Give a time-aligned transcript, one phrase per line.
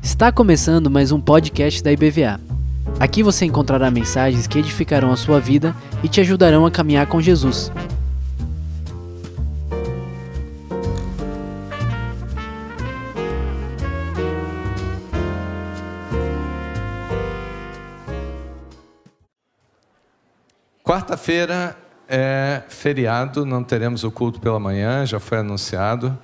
[0.00, 2.40] Está começando mais um podcast da IBVA.
[3.00, 7.20] Aqui você encontrará mensagens que edificarão a sua vida e te ajudarão a caminhar com
[7.20, 7.72] Jesus.
[20.84, 21.76] Quarta-feira
[22.08, 26.16] é feriado, não teremos o culto pela manhã, já foi anunciado.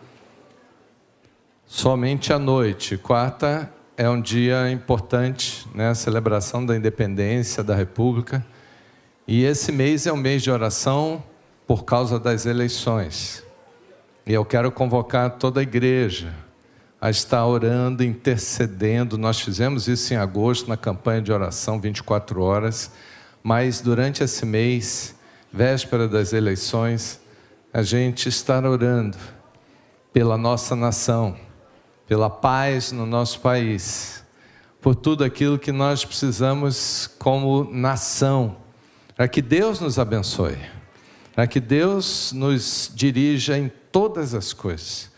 [1.67, 2.96] Somente à noite.
[2.96, 5.91] Quarta é um dia importante, né?
[5.91, 8.44] A celebração da independência da República.
[9.29, 11.22] E esse mês é um mês de oração
[11.67, 13.44] por causa das eleições.
[14.27, 16.35] E eu quero convocar toda a igreja
[17.00, 19.19] a estar orando, intercedendo.
[19.19, 22.91] Nós fizemos isso em agosto na campanha de oração 24 horas,
[23.43, 25.14] mas durante esse mês,
[25.54, 27.21] véspera das eleições,
[27.72, 29.17] a gente está orando
[30.13, 31.36] pela nossa nação
[32.06, 34.25] pela paz no nosso país,
[34.80, 38.56] por tudo aquilo que nós precisamos como nação,
[39.16, 40.58] para que Deus nos abençoe,
[41.34, 45.10] para que Deus nos dirija em todas as coisas,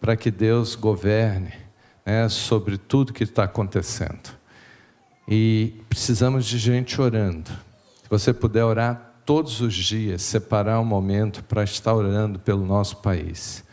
[0.00, 1.52] para que Deus governe
[2.04, 4.30] né, sobre tudo que está acontecendo.
[5.26, 7.50] E precisamos de gente orando.
[8.02, 12.98] Se você puder orar todos os dias, separar um momento para estar orando pelo nosso
[12.98, 13.64] país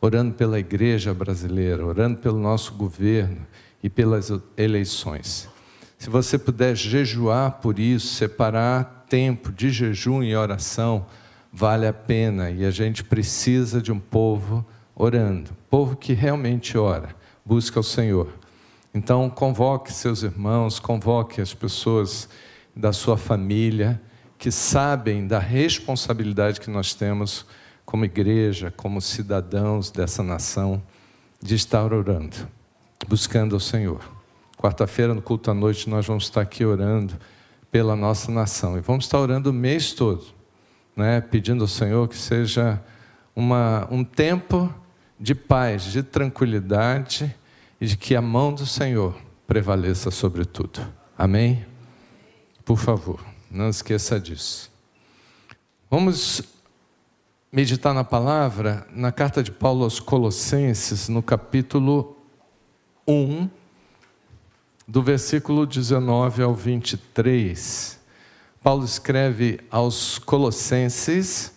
[0.00, 3.46] orando pela igreja brasileira, orando pelo nosso governo
[3.82, 5.48] e pelas eleições.
[5.98, 11.06] Se você puder jejuar por isso, separar tempo de jejum e oração,
[11.52, 17.14] vale a pena e a gente precisa de um povo orando, povo que realmente ora,
[17.44, 18.28] busca o Senhor.
[18.94, 22.28] Então, convoque seus irmãos, convoque as pessoas
[22.74, 24.00] da sua família
[24.38, 27.46] que sabem da responsabilidade que nós temos
[27.84, 30.82] como igreja, como cidadãos dessa nação,
[31.40, 32.36] de estar orando,
[33.08, 34.00] buscando o Senhor.
[34.58, 37.14] Quarta-feira, no culto à noite, nós vamos estar aqui orando
[37.70, 38.76] pela nossa nação.
[38.76, 40.24] E vamos estar orando o mês todo,
[40.96, 41.20] né?
[41.20, 42.82] pedindo ao Senhor que seja
[43.34, 44.72] uma, um tempo
[45.20, 47.34] de paz, de tranquilidade
[47.80, 49.14] e de que a mão do Senhor
[49.46, 50.80] prevaleça sobre tudo.
[51.16, 51.64] Amém?
[52.64, 53.20] Por favor,
[53.56, 54.70] não esqueça disso.
[55.90, 56.42] Vamos
[57.50, 62.16] meditar na palavra, na carta de Paulo aos Colossenses, no capítulo
[63.08, 63.48] 1,
[64.86, 67.98] do versículo 19 ao 23.
[68.62, 71.52] Paulo escreve aos Colossenses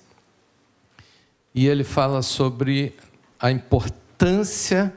[1.54, 2.96] e ele fala sobre
[3.38, 4.94] a importância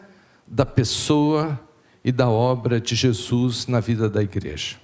[0.47, 1.59] da pessoa
[2.05, 4.77] e da obra de Jesus na vida da igreja.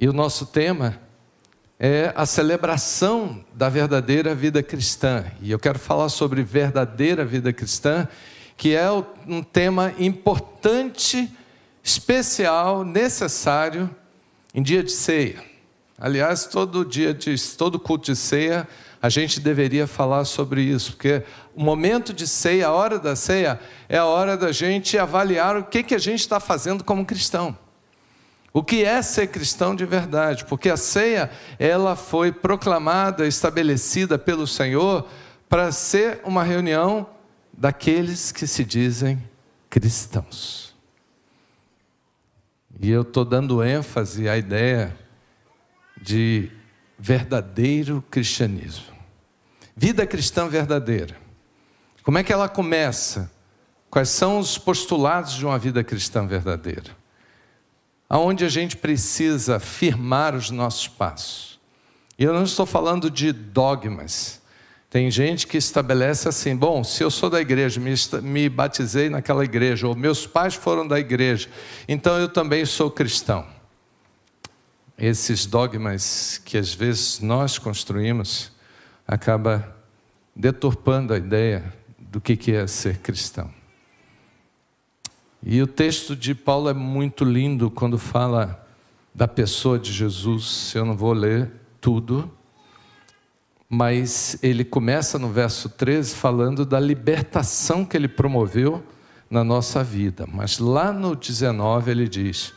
[0.00, 0.98] E o nosso tema
[1.78, 5.26] é a celebração da verdadeira vida cristã.
[5.42, 8.08] E eu quero falar sobre verdadeira vida cristã,
[8.56, 8.90] que é
[9.26, 11.30] um tema importante,
[11.84, 13.94] especial, necessário
[14.54, 15.44] em dia de ceia.
[15.98, 18.66] Aliás, todo dia de todo culto de ceia,
[19.02, 21.22] a gente deveria falar sobre isso, porque
[21.54, 25.64] o momento de ceia, a hora da ceia, é a hora da gente avaliar o
[25.64, 27.54] que, que a gente está fazendo como cristão.
[28.52, 30.44] O que é ser cristão de verdade?
[30.44, 35.06] Porque a ceia, ela foi proclamada, estabelecida pelo Senhor
[35.48, 37.08] para ser uma reunião
[37.52, 39.22] daqueles que se dizem
[39.68, 40.74] cristãos.
[42.80, 44.96] E eu estou dando ênfase à ideia
[46.00, 46.50] de
[46.98, 48.86] verdadeiro cristianismo.
[49.76, 51.16] Vida cristã verdadeira.
[52.02, 53.30] Como é que ela começa?
[53.90, 56.99] Quais são os postulados de uma vida cristã verdadeira?
[58.10, 61.60] Aonde a gente precisa firmar os nossos passos.
[62.18, 64.42] E eu não estou falando de dogmas.
[64.90, 69.44] Tem gente que estabelece assim: bom, se eu sou da igreja, me, me batizei naquela
[69.44, 71.48] igreja, ou meus pais foram da igreja,
[71.88, 73.46] então eu também sou cristão.
[74.98, 78.50] Esses dogmas que às vezes nós construímos
[79.06, 79.76] acaba
[80.34, 83.59] deturpando a ideia do que é ser cristão.
[85.42, 88.66] E o texto de Paulo é muito lindo quando fala
[89.14, 90.72] da pessoa de Jesus.
[90.74, 91.50] Eu não vou ler
[91.80, 92.30] tudo,
[93.66, 98.84] mas ele começa no verso 13 falando da libertação que ele promoveu
[99.30, 100.26] na nossa vida.
[100.30, 102.52] Mas lá no 19 ele diz: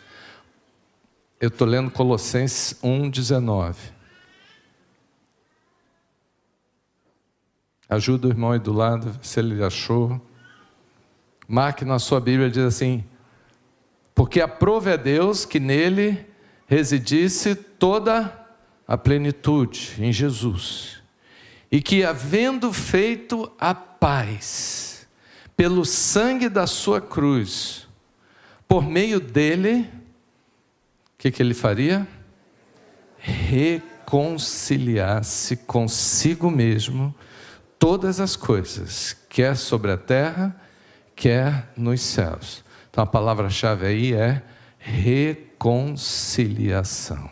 [1.40, 3.94] Eu estou lendo Colossenses 1, 19.
[7.88, 10.20] Ajuda o irmão aí do lado, se ele achou.
[11.48, 13.04] Marque na sua Bíblia, diz assim:
[14.16, 16.26] Porque aprove a Deus que nele
[16.66, 18.44] residisse toda
[18.88, 21.04] a plenitude, em Jesus,
[21.72, 25.08] e que, havendo feito a paz,
[25.56, 27.88] pelo sangue da sua cruz,
[28.68, 29.88] por meio dele, o
[31.18, 32.08] que, que ele faria?
[33.18, 37.14] Reconciliar-se consigo mesmo
[37.78, 40.63] todas as coisas, quer sobre a terra,
[41.16, 42.64] quer nos céus.
[42.90, 44.42] Então a palavra-chave aí é
[44.78, 47.30] reconciliação.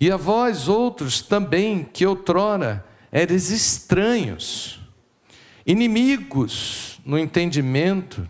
[0.00, 4.80] E a vós outros também, que outrora eres estranhos,
[5.64, 8.28] inimigos no entendimento,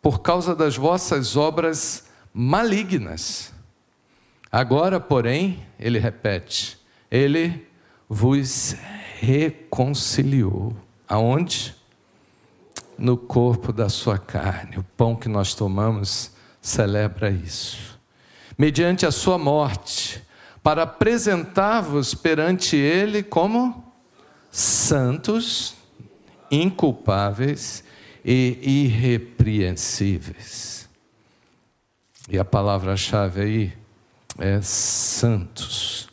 [0.00, 3.52] por causa das vossas obras malignas.
[4.50, 6.78] Agora, porém, ele repete,
[7.10, 7.66] ele
[8.08, 8.74] vos
[9.20, 10.74] reconciliou.
[11.08, 11.75] Aonde?
[12.98, 14.78] No corpo da sua carne.
[14.78, 17.96] O pão que nós tomamos celebra isso.
[18.58, 20.22] Mediante a sua morte,
[20.62, 23.92] para apresentar-vos perante ele como
[24.50, 25.74] santos,
[26.50, 27.84] inculpáveis
[28.24, 30.88] e irrepreensíveis.
[32.28, 33.72] E a palavra-chave aí
[34.38, 36.08] é santos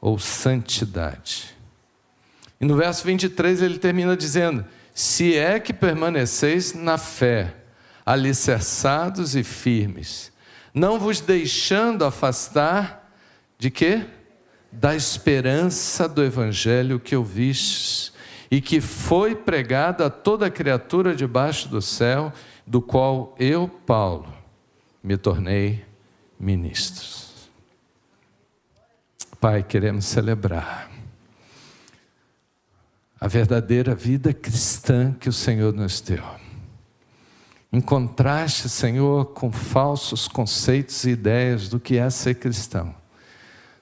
[0.00, 1.54] ou santidade.
[2.60, 4.64] E no verso 23 ele termina dizendo:
[4.94, 7.54] Se é que permaneceis na fé,
[8.06, 10.32] alicerçados e firmes,
[10.72, 13.12] não vos deixando afastar
[13.58, 14.06] de quê?
[14.80, 18.12] da esperança do evangelho que ouvistes
[18.50, 22.32] e que foi pregada a toda criatura debaixo do céu,
[22.66, 24.32] do qual eu, Paulo,
[25.02, 25.84] me tornei
[26.38, 27.06] ministro.
[29.40, 30.90] Pai, queremos celebrar
[33.20, 36.24] a verdadeira vida cristã que o Senhor nos deu.
[37.72, 42.94] Em contraste, Senhor, com falsos conceitos e ideias do que é ser cristão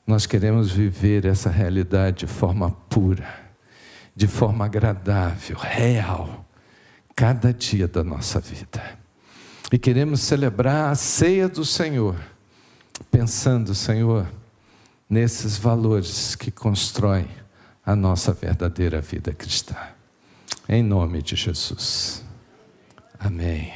[0.07, 3.29] nós queremos viver essa realidade de forma pura,
[4.15, 6.45] de forma agradável, real,
[7.15, 8.83] cada dia da nossa vida.
[9.71, 12.17] E queremos celebrar a ceia do Senhor,
[13.11, 14.27] pensando, Senhor,
[15.09, 17.29] nesses valores que constroem
[17.85, 19.77] a nossa verdadeira vida cristã.
[20.69, 22.25] Em nome de Jesus.
[23.19, 23.73] Amém.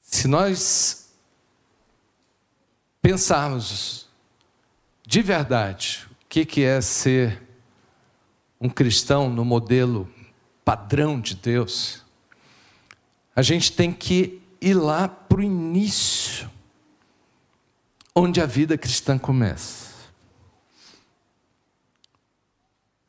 [0.00, 1.10] Se nós
[3.02, 4.08] pensarmos
[5.06, 7.42] de verdade o que é ser
[8.60, 10.12] um cristão no modelo
[10.64, 12.04] padrão de Deus,
[13.34, 16.50] a gente tem que ir lá para o início,
[18.14, 19.87] onde a vida cristã começa.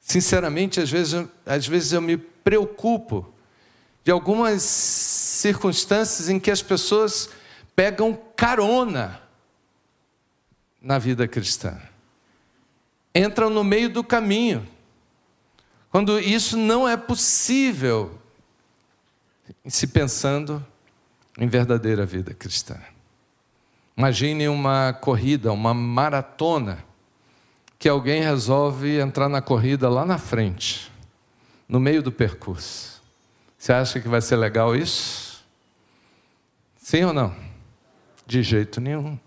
[0.09, 3.31] Sinceramente, às vezes, às vezes eu me preocupo
[4.03, 7.29] de algumas circunstâncias em que as pessoas
[7.75, 9.21] pegam carona
[10.81, 11.79] na vida cristã.
[13.13, 14.67] Entram no meio do caminho.
[15.91, 18.19] Quando isso não é possível,
[19.67, 20.65] se pensando
[21.37, 22.81] em verdadeira vida cristã.
[23.95, 26.83] Imagine uma corrida, uma maratona,
[27.79, 30.91] que alguém resolve entrar na corrida lá na frente,
[31.67, 33.01] no meio do percurso.
[33.57, 35.45] Você acha que vai ser legal isso?
[36.75, 37.33] Sim ou não?
[38.27, 39.17] De jeito nenhum.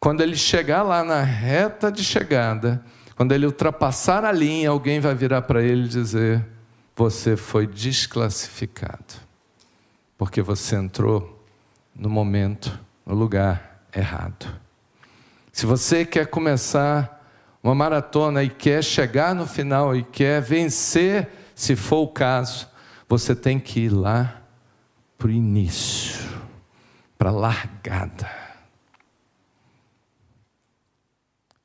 [0.00, 2.82] Quando ele chegar lá na reta de chegada,
[3.14, 6.44] quando ele ultrapassar a linha, alguém vai virar para ele e dizer:
[6.96, 9.14] Você foi desclassificado,
[10.16, 11.44] porque você entrou
[11.94, 12.76] no momento,
[13.06, 14.61] no lugar errado.
[15.52, 17.20] Se você quer começar
[17.62, 22.66] uma maratona e quer chegar no final e quer vencer, se for o caso,
[23.06, 24.42] você tem que ir lá
[25.18, 26.26] para o início,
[27.18, 28.28] para a largada.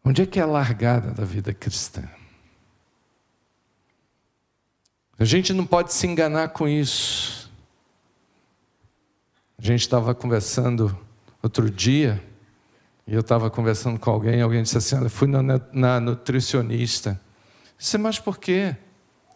[0.04, 2.04] Onde é que é a largada da vida cristã?
[5.18, 7.52] A gente não pode se enganar com isso.
[9.58, 10.96] A gente estava conversando
[11.42, 12.24] outro dia,
[13.08, 17.12] e eu estava conversando com alguém, alguém disse assim: Olha, fui na, na nutricionista.
[17.12, 18.76] Eu disse, mas por quê?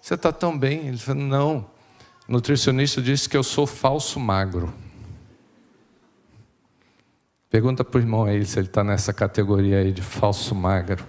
[0.02, 0.88] Você está tão bem?
[0.88, 1.70] Ele falou: Não,
[2.28, 4.74] o nutricionista disse que eu sou falso magro.
[7.50, 11.06] Pergunta para o irmão aí se ele está nessa categoria aí de falso magro.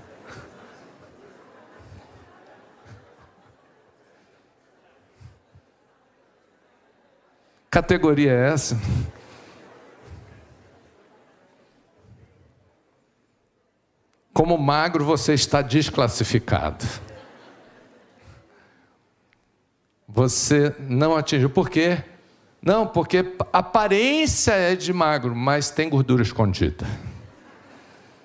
[7.70, 8.78] Categoria é essa?
[14.32, 16.86] Como magro você está desclassificado.
[20.08, 21.50] Você não atingiu.
[21.50, 22.02] Por quê?
[22.62, 26.86] Não, porque aparência é de magro, mas tem gordura escondida.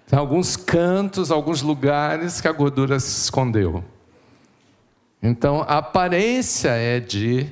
[0.06, 3.84] Tem alguns cantos, alguns lugares que a gordura se escondeu.
[5.22, 7.50] Então, a aparência é de,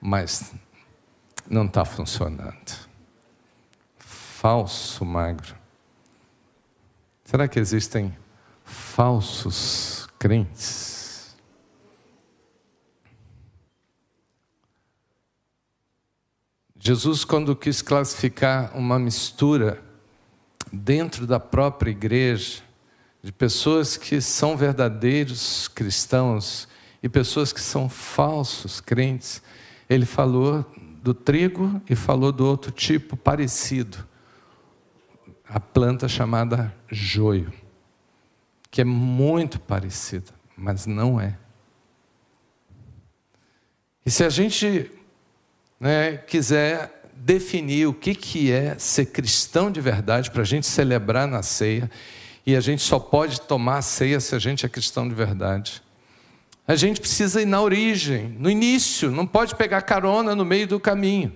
[0.00, 0.52] mas
[1.48, 2.88] não está funcionando.
[3.98, 5.57] Falso magro.
[7.30, 8.16] Será que existem
[8.64, 11.36] falsos crentes?
[16.78, 19.78] Jesus, quando quis classificar uma mistura
[20.72, 22.62] dentro da própria igreja,
[23.22, 26.66] de pessoas que são verdadeiros cristãos
[27.02, 29.42] e pessoas que são falsos crentes,
[29.86, 30.64] ele falou
[31.02, 34.07] do trigo e falou do outro tipo parecido,
[35.48, 37.52] a planta chamada joio,
[38.70, 41.38] que é muito parecida, mas não é.
[44.04, 44.90] E se a gente
[45.80, 51.26] né, quiser definir o que, que é ser cristão de verdade, para a gente celebrar
[51.26, 51.90] na ceia,
[52.46, 55.82] e a gente só pode tomar a ceia se a gente é cristão de verdade.
[56.66, 60.78] A gente precisa ir na origem, no início, não pode pegar carona no meio do
[60.78, 61.32] caminho.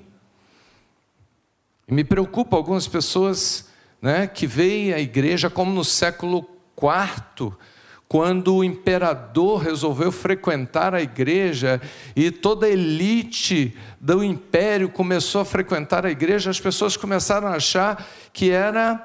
[1.88, 3.71] E me preocupa algumas pessoas
[4.02, 6.44] né, que veem a igreja como no século
[6.76, 7.52] IV,
[8.08, 11.80] quando o imperador resolveu frequentar a igreja
[12.14, 17.52] e toda a elite do império começou a frequentar a igreja, as pessoas começaram a
[17.56, 19.02] achar que era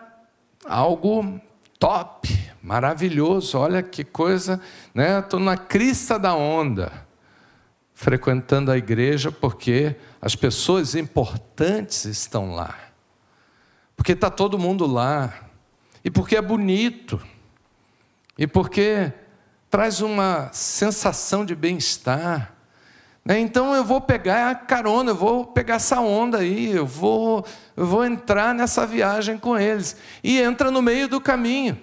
[0.65, 1.39] algo
[1.79, 4.59] top, maravilhoso, olha que coisa,
[4.93, 5.19] né?
[5.19, 6.91] Estou na crista da onda,
[7.93, 12.75] frequentando a igreja porque as pessoas importantes estão lá,
[13.97, 15.49] porque está todo mundo lá,
[16.05, 17.21] e porque é bonito,
[18.37, 19.11] e porque
[19.69, 22.53] traz uma sensação de bem-estar.
[23.25, 23.39] Né?
[23.39, 27.85] Então eu vou pegar a carona, eu vou pegar essa onda aí, eu vou, eu
[27.85, 29.97] vou entrar nessa viagem com eles.
[30.23, 31.77] E entra no meio do caminho.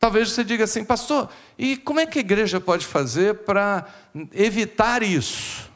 [0.00, 3.86] Talvez você diga assim, pastor, e como é que a igreja pode fazer para
[4.32, 5.70] evitar isso?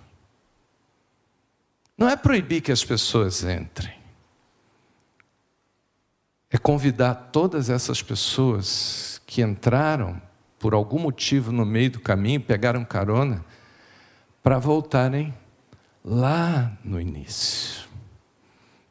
[1.97, 3.96] Não é proibir que as pessoas entrem,
[6.51, 10.21] é convidar todas essas pessoas que entraram
[10.59, 13.45] por algum motivo no meio do caminho, pegaram carona,
[14.43, 15.35] para voltarem
[16.05, 17.89] lá no início,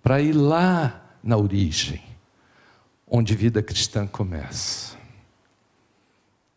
[0.03, 2.03] para ir lá na origem,
[3.07, 4.95] onde vida cristã começa.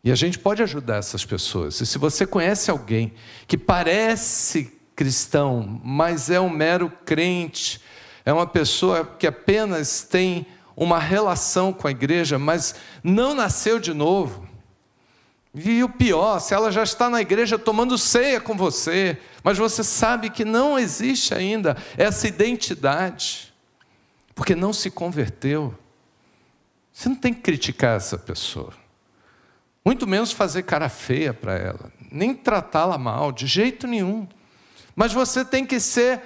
[0.03, 1.79] E a gente pode ajudar essas pessoas.
[1.81, 3.13] E se você conhece alguém
[3.47, 7.81] que parece cristão, mas é um mero crente,
[8.25, 10.45] é uma pessoa que apenas tem
[10.79, 14.47] uma relação com a igreja, mas não nasceu de novo.
[15.53, 19.83] E o pior, se ela já está na igreja tomando ceia com você, mas você
[19.83, 23.53] sabe que não existe ainda essa identidade,
[24.33, 25.77] porque não se converteu,
[26.93, 28.71] você não tem que criticar essa pessoa.
[29.83, 34.25] Muito menos fazer cara feia para ela, nem tratá-la mal, de jeito nenhum.
[34.95, 36.21] Mas você tem que ser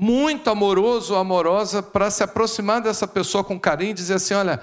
[0.00, 4.60] muito amoroso ou amorosa para se aproximar dessa pessoa com carinho e dizer assim: olha,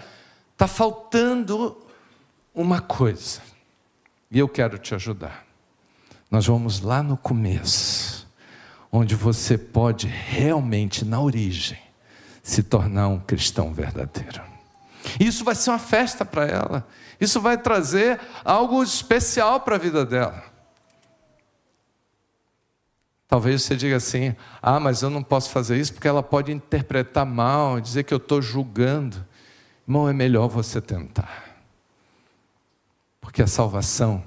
[0.53, 1.77] está faltando
[2.53, 3.41] uma coisa,
[4.31, 5.45] e eu quero te ajudar.
[6.31, 8.25] Nós vamos lá no começo,
[8.89, 11.79] onde você pode realmente, na origem,
[12.41, 14.41] se tornar um cristão verdadeiro.
[15.19, 16.87] Isso vai ser uma festa para ela.
[17.19, 20.54] Isso vai trazer algo especial para a vida dela.
[23.27, 27.25] Talvez você diga assim: ah, mas eu não posso fazer isso porque ela pode interpretar
[27.25, 29.25] mal, dizer que eu estou julgando.
[29.87, 31.43] Irmão, é melhor você tentar.
[33.19, 34.23] Porque a salvação,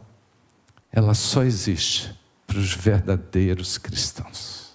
[0.93, 4.75] ela só existe para os verdadeiros cristãos.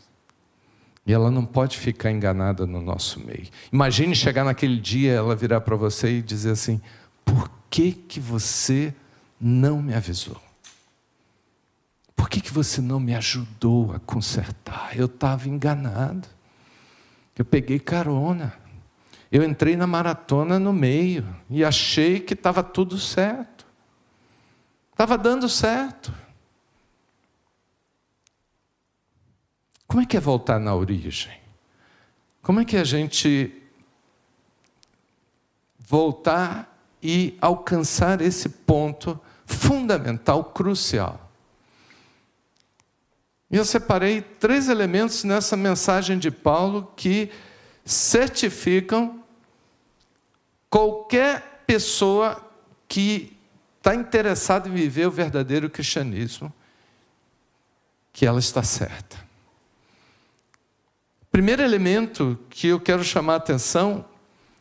[1.05, 3.47] E ela não pode ficar enganada no nosso meio.
[3.71, 6.81] Imagine chegar naquele dia, ela virar para você e dizer assim:
[7.25, 8.93] por que, que você
[9.39, 10.41] não me avisou?
[12.23, 14.97] Por que, que você não me ajudou a consertar?
[14.97, 16.25] Eu estava enganado.
[17.37, 18.57] Eu peguei carona.
[19.29, 23.67] Eu entrei na maratona no meio e achei que estava tudo certo.
[24.93, 26.13] Estava dando certo.
[29.85, 31.37] Como é que é voltar na origem?
[32.41, 33.61] Como é que a gente
[35.77, 41.22] voltar e alcançar esse ponto fundamental, crucial.
[43.53, 47.29] E eu separei três elementos nessa mensagem de Paulo que
[47.85, 49.23] certificam
[50.71, 52.43] qualquer pessoa
[52.87, 53.37] que
[53.77, 56.51] está interessada em viver o verdadeiro cristianismo,
[58.11, 59.23] que ela está certa.
[61.31, 64.03] Primeiro elemento que eu quero chamar a atenção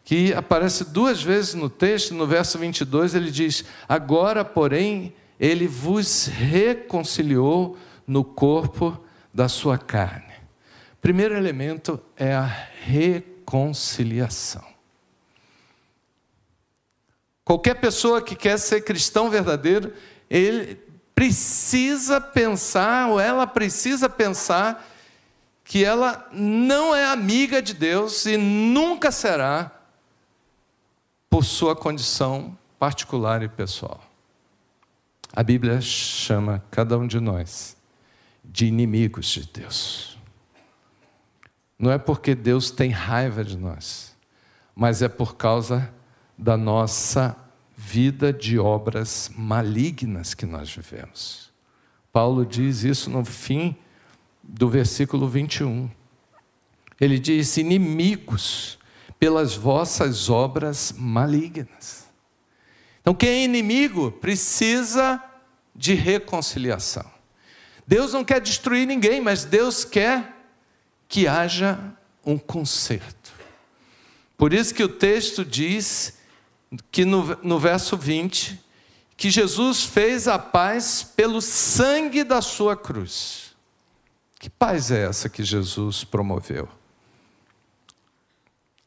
[0.05, 6.27] que aparece duas vezes no texto, no verso 22, ele diz: Agora, porém, ele vos
[6.27, 8.99] reconciliou no corpo
[9.33, 10.35] da sua carne.
[11.01, 14.65] Primeiro elemento é a reconciliação.
[17.45, 19.93] Qualquer pessoa que quer ser cristão verdadeiro,
[20.31, 20.77] ele
[21.15, 24.89] precisa pensar, ou ela precisa pensar,
[25.65, 29.71] que ela não é amiga de Deus e nunca será,
[31.29, 34.01] por sua condição particular e pessoal.
[35.35, 37.77] A Bíblia chama cada um de nós
[38.45, 40.19] de inimigos de Deus.
[41.79, 44.17] Não é porque Deus tem raiva de nós,
[44.75, 45.93] mas é por causa
[46.39, 47.37] da nossa
[47.77, 51.51] vida de obras malignas que nós vivemos.
[52.13, 53.77] Paulo diz isso no fim
[54.43, 55.91] do versículo 21.
[57.01, 58.79] Ele diz: inimigos
[59.19, 62.07] pelas vossas obras malignas.
[63.01, 65.23] Então, quem é inimigo precisa
[65.75, 67.12] de reconciliação.
[67.93, 70.35] Deus não quer destruir ninguém, mas Deus quer
[71.07, 71.79] que haja
[72.25, 73.35] um conserto.
[74.35, 76.17] Por isso que o texto diz
[76.91, 78.59] que no, no verso 20,
[79.15, 83.55] que Jesus fez a paz pelo sangue da sua cruz.
[84.41, 86.71] Que paz é essa que Jesus promoveu?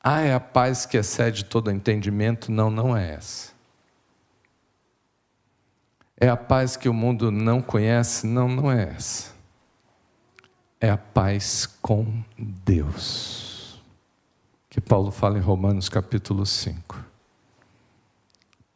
[0.04, 2.52] Ah, é a paz que excede todo entendimento?
[2.52, 3.55] Não, não é essa.
[6.25, 8.25] É a paz que o mundo não conhece?
[8.25, 9.32] Não, não é essa.
[10.82, 13.79] É a paz com Deus.
[14.67, 17.05] Que Paulo fala em Romanos capítulo 5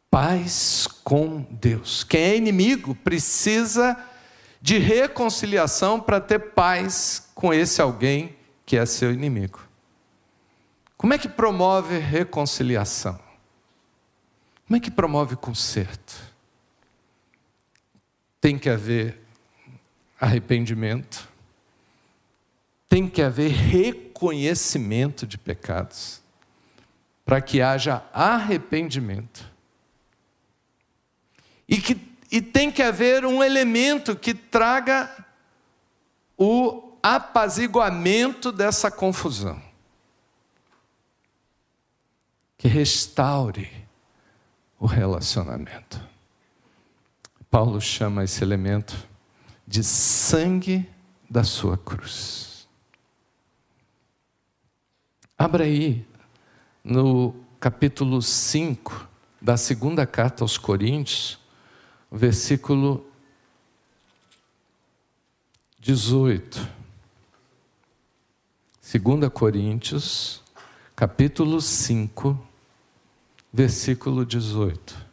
[0.08, 2.04] paz com Deus.
[2.04, 3.96] Quem é inimigo precisa
[4.62, 9.60] de reconciliação para ter paz com esse alguém que é seu inimigo.
[10.96, 13.18] Como é que promove reconciliação?
[14.68, 16.29] Como é que promove conserto?
[18.40, 19.20] Tem que haver
[20.20, 21.28] arrependimento,
[22.88, 26.22] tem que haver reconhecimento de pecados,
[27.24, 29.50] para que haja arrependimento
[31.70, 31.96] e, que,
[32.32, 35.24] e tem que haver um elemento que traga
[36.36, 39.62] o apaziguamento dessa confusão.
[42.58, 43.70] Que restaure
[44.80, 46.09] o relacionamento.
[47.50, 49.08] Paulo chama esse elemento
[49.66, 50.88] de sangue
[51.28, 52.68] da sua cruz.
[55.36, 56.06] Abra aí
[56.84, 59.08] no capítulo 5
[59.42, 61.40] da segunda carta aos Coríntios,
[62.10, 63.04] versículo
[65.80, 66.68] 18.
[68.80, 70.40] 2 Coríntios,
[70.94, 72.46] capítulo 5,
[73.52, 75.09] versículo 18.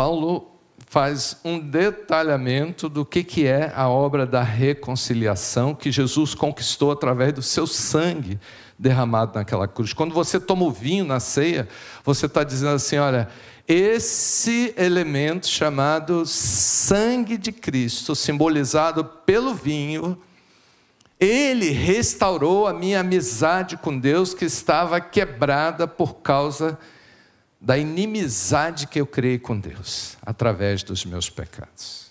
[0.00, 0.46] Paulo
[0.86, 7.34] faz um detalhamento do que, que é a obra da reconciliação que Jesus conquistou através
[7.34, 8.40] do seu sangue
[8.78, 9.92] derramado naquela cruz.
[9.92, 11.68] Quando você toma o vinho na ceia,
[12.02, 13.28] você está dizendo assim: olha,
[13.68, 20.16] esse elemento chamado sangue de Cristo, simbolizado pelo vinho,
[21.20, 26.78] ele restaurou a minha amizade com Deus que estava quebrada por causa
[27.60, 32.10] da inimizade que eu criei com Deus, através dos meus pecados.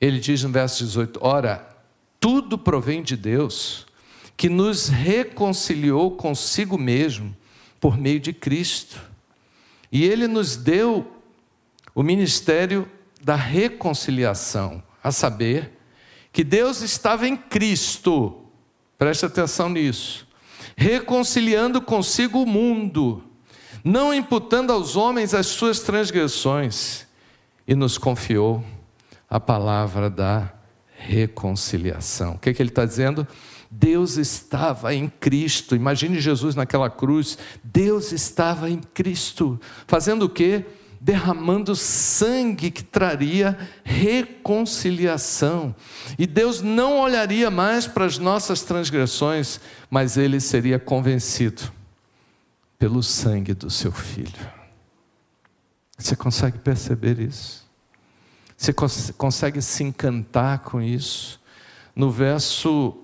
[0.00, 1.76] Ele diz no verso 18: Ora,
[2.18, 3.86] tudo provém de Deus,
[4.36, 7.36] que nos reconciliou consigo mesmo
[7.78, 9.00] por meio de Cristo.
[9.92, 11.20] E ele nos deu
[11.94, 12.88] o ministério
[13.22, 15.72] da reconciliação, a saber,
[16.32, 18.44] que Deus estava em Cristo,
[18.96, 20.26] preste atenção nisso,
[20.76, 23.22] reconciliando consigo o mundo,
[23.84, 27.06] não imputando aos homens as suas transgressões,
[27.70, 28.64] e nos confiou
[29.28, 30.52] a palavra da
[30.96, 32.32] reconciliação.
[32.32, 33.26] O que, é que ele está dizendo?
[33.70, 35.76] Deus estava em Cristo.
[35.76, 37.38] Imagine Jesus naquela cruz.
[37.62, 40.64] Deus estava em Cristo, fazendo o quê?
[41.00, 45.72] Derramando sangue que traria reconciliação.
[46.18, 51.79] E Deus não olharia mais para as nossas transgressões, mas ele seria convencido
[52.80, 54.48] pelo sangue do seu filho.
[55.98, 57.68] Você consegue perceber isso?
[58.56, 58.72] Você
[59.12, 61.38] consegue se encantar com isso?
[61.94, 62.96] No verso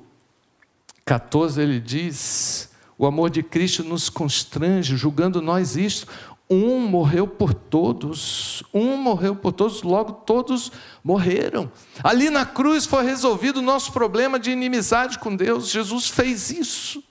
[1.05, 6.09] 14 ele diz: O amor de Cristo nos constrange, julgando nós isto,
[6.49, 10.73] Um morreu por todos, um morreu por todos, logo todos
[11.05, 11.71] morreram.
[12.03, 15.69] Ali na cruz foi resolvido o nosso problema de inimizade com Deus.
[15.69, 17.03] Jesus fez isso.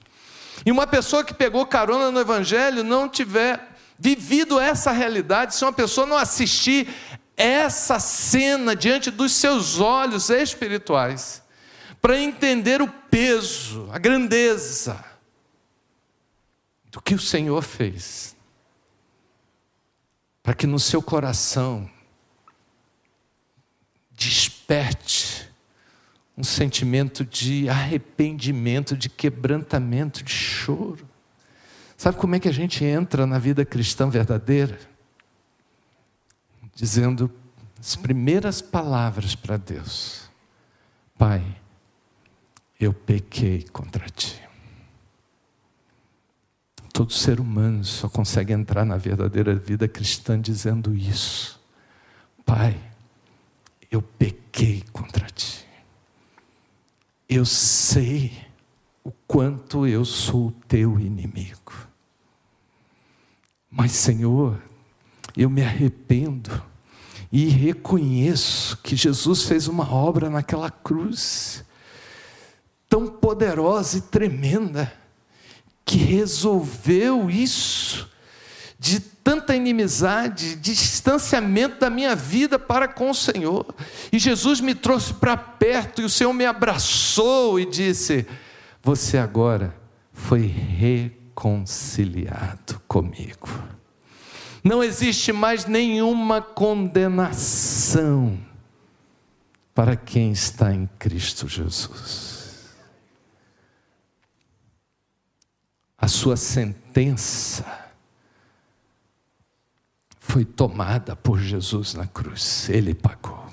[0.65, 5.71] E uma pessoa que pegou carona no Evangelho não tiver vivido essa realidade, se uma
[5.71, 6.88] pessoa não assistir
[7.38, 11.43] essa cena diante dos seus olhos espirituais,
[12.01, 15.04] para entender o peso, a grandeza
[16.86, 18.36] do que o Senhor fez
[20.45, 21.89] para que no seu coração
[24.12, 25.44] desperte
[26.38, 31.08] um sentimento de arrependimento, de quebrantamento, de choro.
[31.98, 34.78] Sabe como é que a gente entra na vida cristã verdadeira?
[36.74, 37.32] Dizendo
[37.80, 40.30] as primeiras palavras para Deus:
[41.17, 41.43] Pai,
[42.78, 44.41] eu pequei contra ti.
[46.91, 51.62] Todo ser humano só consegue entrar na verdadeira vida cristã dizendo isso.
[52.45, 52.78] Pai,
[53.89, 55.55] eu pequei contra ti.
[57.36, 58.32] Eu sei
[59.04, 61.74] o quanto eu sou teu inimigo.
[63.69, 64.58] Mas, Senhor,
[65.36, 66.63] eu me arrependo
[67.30, 71.65] e reconheço que Jesus fez uma obra naquela cruz
[72.88, 74.93] tão poderosa e tremenda
[75.84, 78.10] que resolveu isso,
[78.86, 83.65] de tanta inimizade, distanciamento da minha vida para com o Senhor.
[84.12, 88.28] E Jesus me trouxe para perto e o Senhor me abraçou e disse:
[88.84, 89.76] Você agora
[90.13, 91.82] foi reconciliado
[92.88, 93.50] comigo.
[94.63, 98.38] Não existe mais nenhuma condenação
[99.74, 102.36] para quem está em Cristo Jesus.
[106.06, 107.85] a sua sentença
[110.36, 112.67] foi tomada por Jesus na cruz.
[112.67, 113.48] Ele pagou.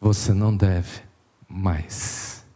[0.00, 1.02] Você não deve
[1.46, 2.46] mais.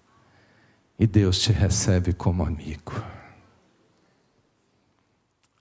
[0.98, 2.94] E Deus te recebe como amigo.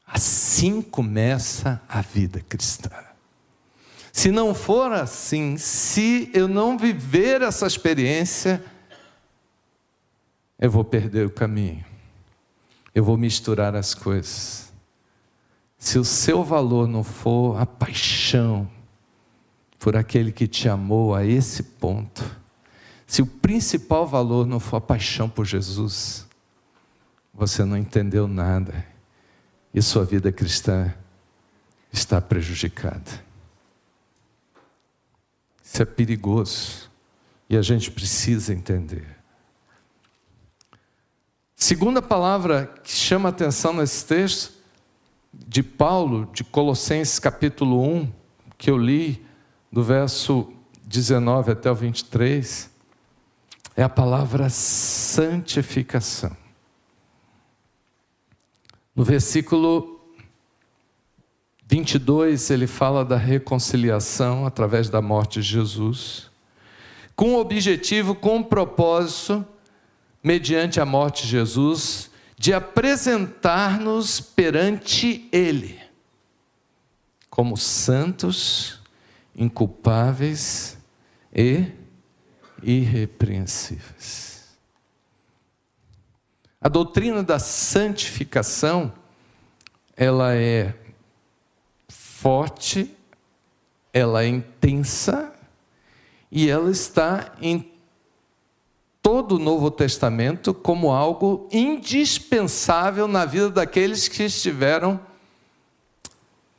[0.07, 2.95] Assim começa a vida cristã.
[4.13, 8.63] Se não for assim, se eu não viver essa experiência,
[10.57, 11.83] eu vou perder o caminho
[12.93, 14.68] eu vou misturar as coisas.
[15.79, 18.69] Se o seu valor não for a paixão
[19.79, 22.37] por aquele que te amou a esse ponto,
[23.07, 26.27] se o principal valor não for a paixão por Jesus,
[27.33, 28.85] você não entendeu nada
[29.73, 30.93] e sua vida cristã
[31.91, 33.23] está prejudicada.
[35.63, 36.91] Isso é perigoso
[37.49, 39.17] e a gente precisa entender.
[41.55, 44.58] Segunda palavra que chama atenção nesse texto,
[45.33, 48.11] de Paulo, de Colossenses capítulo 1,
[48.57, 49.25] que eu li,
[49.71, 50.51] do verso
[50.83, 52.69] 19 até o 23,
[53.75, 56.35] é a palavra santificação.
[58.95, 60.01] No versículo
[61.67, 66.29] 22, ele fala da reconciliação através da morte de Jesus,
[67.15, 69.45] com objetivo, com propósito
[70.23, 72.08] mediante a morte de Jesus,
[72.39, 75.77] de apresentar-nos perante Ele
[77.29, 78.79] como santos,
[79.35, 80.77] inculpáveis
[81.35, 81.69] e
[82.63, 84.57] irrepreensíveis.
[86.61, 88.93] A doutrina da santificação,
[89.95, 90.73] ela é
[91.89, 92.95] forte,
[93.93, 95.33] ela é intensa
[96.31, 97.68] e ela está em
[99.11, 104.99] todo o Novo Testamento como algo indispensável na vida daqueles que estiveram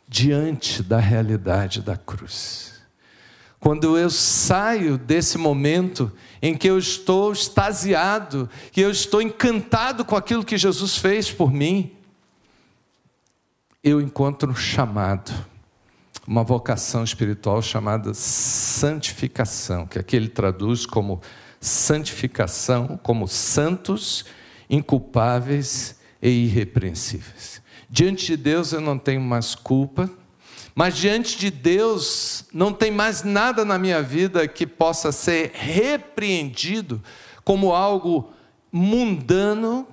[0.08, 2.72] diante da realidade da cruz.
[3.60, 6.10] Quando eu saio desse momento
[6.42, 11.52] em que eu estou extasiado, que eu estou encantado com aquilo que Jesus fez por
[11.52, 11.92] mim,
[13.80, 15.32] eu encontro um chamado,
[16.26, 21.20] uma vocação espiritual chamada santificação, que aqui ele traduz como
[21.60, 24.24] santificação como santos,
[24.68, 27.60] inculpáveis e irrepreensíveis.
[27.88, 30.08] Diante de Deus eu não tenho mais culpa,
[30.74, 37.02] mas diante de Deus não tem mais nada na minha vida que possa ser repreendido
[37.44, 38.32] como algo
[38.72, 39.86] mundano,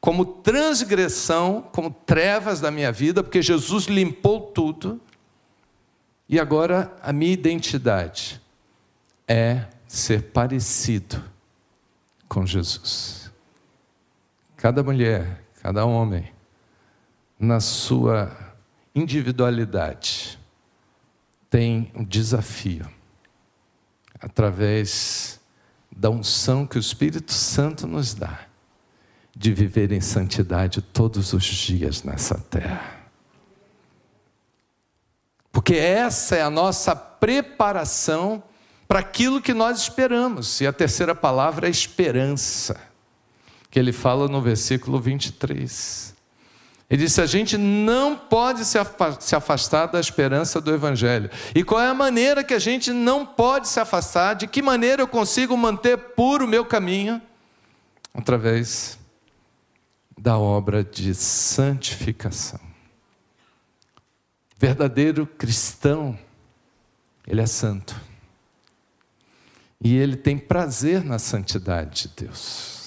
[0.00, 5.00] como transgressão, como trevas da minha vida, porque Jesus limpou tudo.
[6.28, 8.40] E agora a minha identidade
[9.28, 11.20] é ser parecido
[12.28, 13.28] com Jesus.
[14.56, 16.32] Cada mulher, cada homem,
[17.36, 18.30] na sua
[18.94, 20.38] individualidade
[21.48, 22.88] tem um desafio
[24.20, 25.40] através
[25.90, 28.46] da unção que o Espírito Santo nos dá
[29.34, 33.00] de viver em santidade todos os dias nessa terra.
[35.50, 38.40] Porque essa é a nossa preparação
[38.90, 40.60] para aquilo que nós esperamos.
[40.60, 42.76] E a terceira palavra é esperança,
[43.70, 46.12] que ele fala no versículo 23.
[46.90, 51.30] Ele disse: a gente não pode se afastar da esperança do Evangelho.
[51.54, 54.34] E qual é a maneira que a gente não pode se afastar?
[54.34, 57.22] De que maneira eu consigo manter puro o meu caminho?
[58.12, 58.98] Através
[60.18, 62.58] da obra de santificação.
[64.58, 66.18] Verdadeiro cristão,
[67.24, 68.09] ele é santo.
[69.82, 72.80] E ele tem prazer na santidade de Deus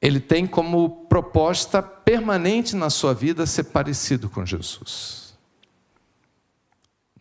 [0.00, 5.34] ele tem como proposta permanente na sua vida ser parecido com Jesus.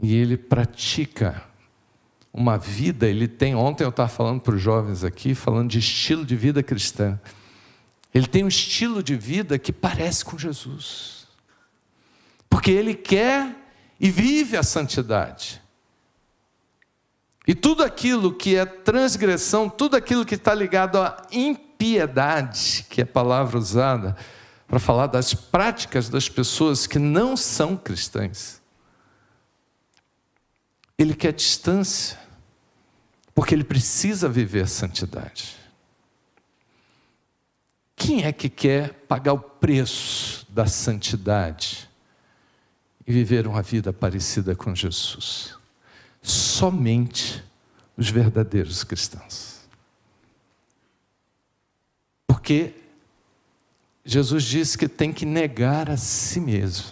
[0.01, 1.43] E ele pratica
[2.33, 6.25] uma vida, ele tem, ontem eu estava falando para os jovens aqui, falando de estilo
[6.25, 7.19] de vida cristã.
[8.13, 11.27] Ele tem um estilo de vida que parece com Jesus.
[12.49, 13.55] Porque ele quer
[13.99, 15.61] e vive a santidade.
[17.47, 23.03] E tudo aquilo que é transgressão, tudo aquilo que está ligado a impiedade, que é
[23.03, 24.15] a palavra usada
[24.67, 28.61] para falar das práticas das pessoas que não são cristãs.
[30.97, 32.17] Ele quer distância,
[33.33, 35.55] porque ele precisa viver a santidade.
[37.95, 41.89] Quem é que quer pagar o preço da santidade
[43.05, 45.54] e viver uma vida parecida com Jesus?
[46.25, 47.43] Somente
[47.95, 49.59] os verdadeiros cristãos.
[52.25, 52.73] Porque
[54.03, 56.91] Jesus disse que tem que negar a si mesmo.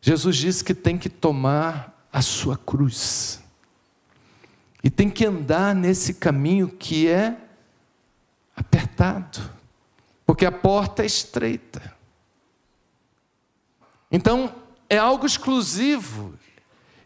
[0.00, 3.42] Jesus disse que tem que tomar a sua cruz.
[4.84, 7.36] E tem que andar nesse caminho que é
[8.54, 9.40] apertado,
[10.24, 11.92] porque a porta é estreita.
[14.08, 14.54] Então,
[14.88, 16.38] é algo exclusivo,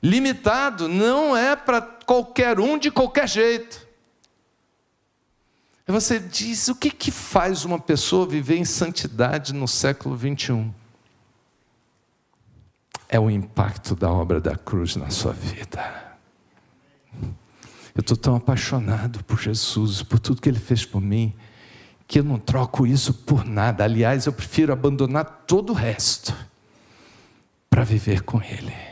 [0.02, 3.88] limitado, não é para qualquer um de qualquer jeito.
[5.86, 10.72] Você diz: o que, que faz uma pessoa viver em santidade no século 21?
[13.08, 16.10] É o impacto da obra da cruz na sua vida.
[17.92, 21.34] Eu estou tão apaixonado por Jesus, por tudo que Ele fez por mim,
[22.06, 23.82] que eu não troco isso por nada.
[23.82, 26.32] Aliás, eu prefiro abandonar todo o resto
[27.68, 28.89] para viver com Ele.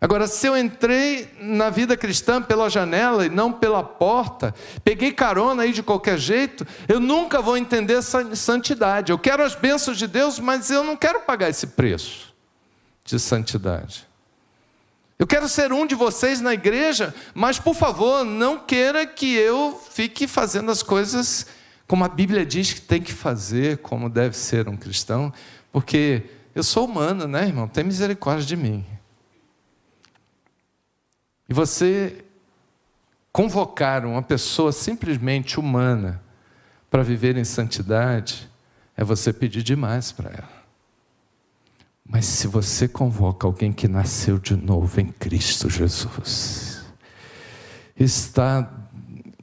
[0.00, 5.64] Agora, se eu entrei na vida cristã pela janela e não pela porta, peguei carona
[5.64, 9.10] aí de qualquer jeito, eu nunca vou entender essa santidade.
[9.10, 12.32] Eu quero as bênçãos de Deus, mas eu não quero pagar esse preço
[13.04, 14.06] de santidade.
[15.18, 19.80] Eu quero ser um de vocês na igreja, mas por favor, não queira que eu
[19.90, 21.44] fique fazendo as coisas
[21.88, 25.32] como a Bíblia diz que tem que fazer, como deve ser um cristão,
[25.72, 26.22] porque
[26.54, 27.66] eu sou humano, né, irmão?
[27.66, 28.86] Tem misericórdia de mim.
[31.48, 32.24] E você
[33.32, 36.20] convocar uma pessoa simplesmente humana
[36.90, 38.48] para viver em santidade
[38.96, 40.58] é você pedir demais para ela.
[42.04, 46.82] Mas se você convoca alguém que nasceu de novo em Cristo Jesus,
[47.94, 48.70] está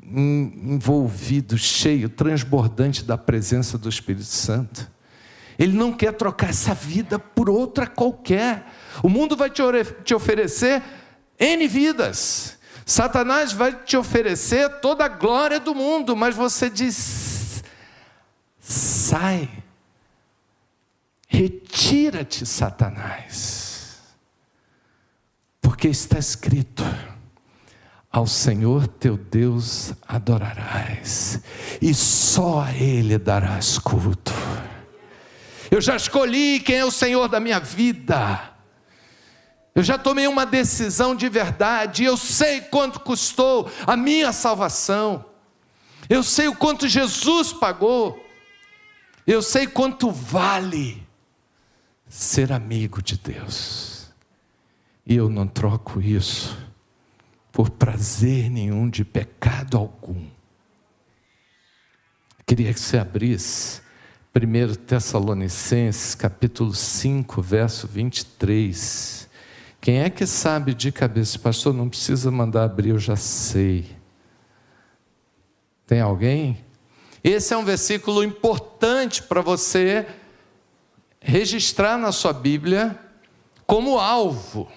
[0.03, 4.89] envolvido, cheio, transbordante da presença do Espírito Santo,
[5.57, 8.65] ele não quer trocar essa vida por outra qualquer.
[9.01, 10.81] O mundo vai te oferecer
[11.39, 12.57] N vidas.
[12.85, 17.63] Satanás vai te oferecer toda a glória do mundo, mas você diz:
[18.59, 19.49] sai,
[21.27, 23.97] retira-te, Satanás,
[25.59, 26.83] porque está escrito:
[28.11, 31.41] ao Senhor teu Deus adorarás,
[31.81, 34.31] e só a Ele darás culto.
[35.71, 38.54] Eu já escolhi quem é o Senhor da minha vida.
[39.75, 45.25] Eu já tomei uma decisão de verdade, eu sei quanto custou a minha salvação,
[46.09, 48.25] eu sei o quanto Jesus pagou,
[49.27, 51.05] eu sei quanto vale
[52.07, 54.09] ser amigo de Deus,
[55.05, 56.57] e eu não troco isso
[57.51, 60.25] por prazer nenhum de pecado algum.
[62.45, 63.81] Queria que você abrisse
[64.33, 69.24] 1 Tessalonicenses capítulo 5, verso 23.
[69.85, 71.71] Quem é que sabe de cabeça, pastor?
[71.71, 73.85] Não precisa mandar abrir, eu já sei.
[75.85, 76.57] Tem alguém?
[77.23, 80.07] Esse é um versículo importante para você
[81.21, 82.99] registrar na sua Bíblia
[83.67, 84.67] como alvo,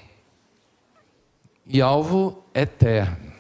[1.67, 3.33] e alvo eterno.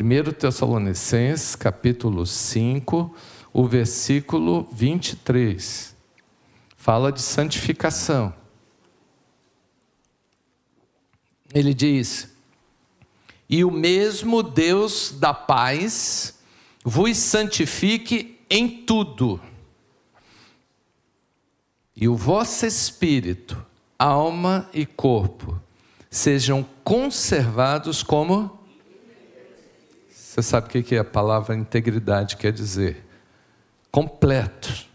[0.00, 3.16] 1 Tessalonicenses, capítulo 5,
[3.52, 5.96] o versículo 23,
[6.76, 8.41] fala de santificação.
[11.54, 12.28] Ele diz:
[13.48, 16.38] E o mesmo Deus da paz
[16.84, 19.40] vos santifique em tudo
[21.94, 23.64] e o vosso espírito,
[23.98, 25.60] alma e corpo
[26.10, 28.58] sejam conservados como.
[30.10, 33.06] Você sabe o que a palavra integridade quer dizer?
[33.90, 34.88] Completos,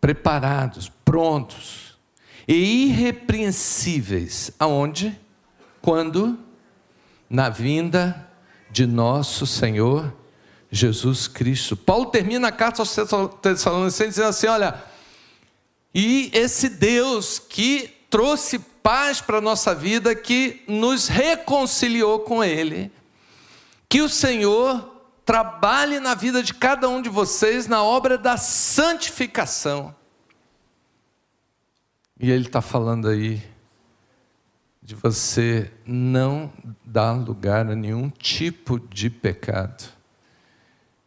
[0.00, 1.98] preparados, prontos
[2.46, 4.52] e irrepreensíveis.
[4.58, 5.20] Aonde?
[5.84, 6.38] Quando?
[7.28, 8.26] Na vinda
[8.70, 10.10] de nosso Senhor
[10.70, 11.76] Jesus Cristo.
[11.76, 12.96] Paulo termina a carta aos
[13.42, 14.82] Tessalonicenses dizendo assim: olha
[15.94, 22.90] e esse Deus que trouxe paz para a nossa vida, que nos reconciliou com Ele,
[23.86, 24.90] que o Senhor
[25.22, 29.94] trabalhe na vida de cada um de vocês na obra da santificação.
[32.18, 33.52] E Ele está falando aí
[34.84, 36.52] de você não
[36.84, 39.84] dar lugar a nenhum tipo de pecado,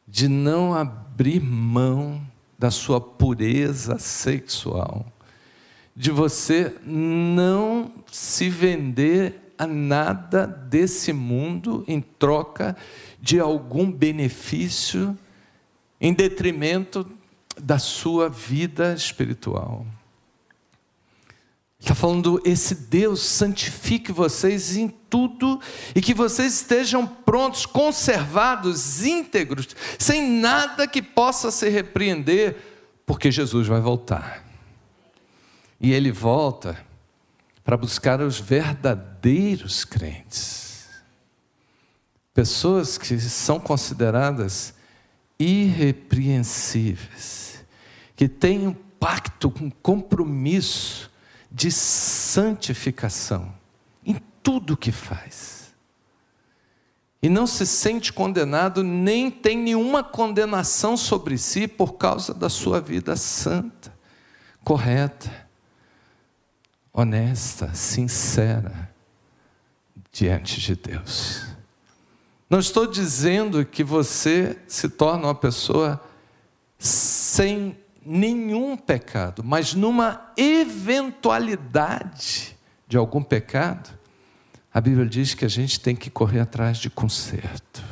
[0.07, 2.25] de não abrir mão
[2.57, 5.05] da sua pureza sexual,
[5.95, 12.75] de você não se vender a nada desse mundo em troca
[13.21, 15.15] de algum benefício
[16.01, 17.05] em detrimento
[17.59, 19.85] da sua vida espiritual.
[21.87, 25.57] Está falando, esse Deus santifique vocês em tudo
[25.95, 32.57] e que vocês estejam prontos, conservados, íntegros, sem nada que possa se repreender,
[33.05, 34.43] porque Jesus vai voltar.
[35.79, 36.77] E ele volta
[37.63, 40.89] para buscar os verdadeiros crentes,
[42.33, 44.73] pessoas que são consideradas
[45.39, 47.63] irrepreensíveis,
[48.13, 51.09] que têm um pacto, um compromisso
[51.57, 53.51] de santificação
[54.05, 55.73] em tudo que faz.
[57.19, 62.79] E não se sente condenado, nem tem nenhuma condenação sobre si por causa da sua
[62.79, 63.91] vida santa,
[64.63, 65.31] correta,
[66.93, 68.93] honesta, sincera
[70.11, 71.43] diante de Deus.
[72.47, 75.99] Não estou dizendo que você se torna uma pessoa
[76.77, 77.75] sem
[78.07, 82.55] nenhum pecado, mas numa eventualidade
[82.87, 83.89] de algum pecado,
[84.73, 87.83] a Bíblia diz que a gente tem que correr atrás de conserto.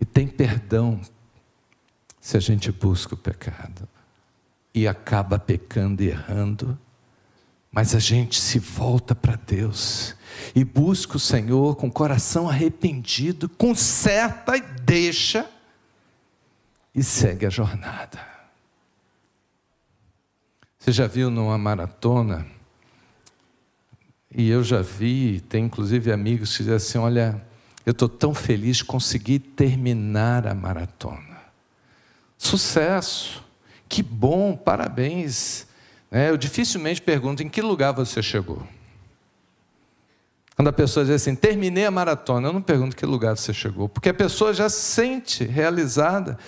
[0.00, 1.00] E tem perdão
[2.20, 3.88] se a gente busca o pecado
[4.74, 6.78] e acaba pecando e errando,
[7.72, 10.14] mas a gente se volta para Deus
[10.54, 15.50] e busca o Senhor com o coração arrependido, conserta e deixa
[16.96, 18.18] e segue a jornada.
[20.78, 22.46] Você já viu numa maratona?
[24.34, 27.44] E eu já vi, tem inclusive amigos que dizem assim: olha,
[27.84, 31.36] eu estou tão feliz de conseguir terminar a maratona.
[32.38, 33.44] Sucesso,
[33.88, 35.66] que bom, parabéns.
[36.10, 38.66] É, eu dificilmente pergunto em que lugar você chegou.
[40.54, 43.88] Quando a pessoa diz assim, terminei a maratona, eu não pergunto que lugar você chegou,
[43.88, 46.38] porque a pessoa já se sente realizada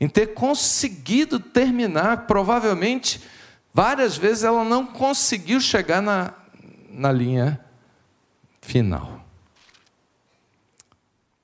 [0.00, 2.26] em ter conseguido terminar.
[2.26, 3.20] Provavelmente,
[3.72, 6.32] várias vezes ela não conseguiu chegar na,
[6.90, 7.60] na linha
[8.60, 9.24] final.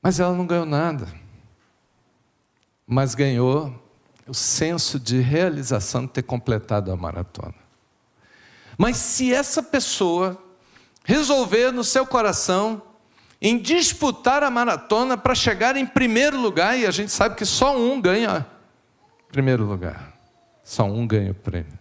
[0.02, 1.06] Mas ela não ganhou nada.
[2.86, 3.72] Mas ganhou
[4.26, 7.54] o senso de realização de ter completado a maratona.
[8.78, 10.42] Mas se essa pessoa
[11.04, 12.82] resolver no seu coração
[13.40, 17.76] em disputar a maratona para chegar em primeiro lugar, e a gente sabe que só
[17.76, 18.46] um ganha
[19.30, 20.12] primeiro lugar,
[20.62, 21.78] só um ganha o prêmio.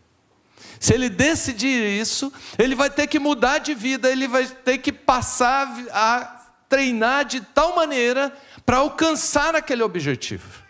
[0.80, 4.94] Se ele decidir isso, ele vai ter que mudar de vida, ele vai ter que
[4.94, 8.31] passar a treinar de tal maneira
[8.65, 10.63] para alcançar aquele objetivo,